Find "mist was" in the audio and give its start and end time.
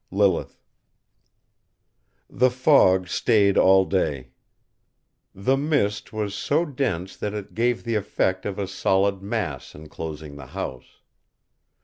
5.57-6.33